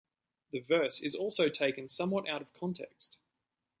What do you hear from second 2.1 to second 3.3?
out of context.